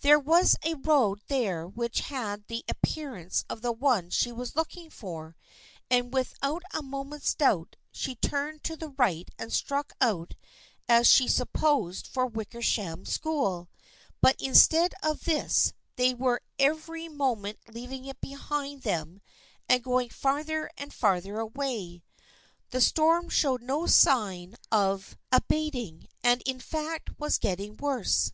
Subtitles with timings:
[0.00, 4.90] There was a road there which had the appearance of the one she was looking
[4.90, 5.36] for,
[5.88, 10.34] and without a moment's doubt she turned to the right and struck out
[10.88, 13.68] as she supposed for the Wickersham School,
[14.20, 19.20] but instead of this they were every mo ment leaving it behind them
[19.68, 22.02] and going farther and farther away.
[22.70, 27.10] The storm showed no sign of THE FKIENDSHIP OF ANNE 121 abating, and in fact
[27.20, 28.32] was getting worse.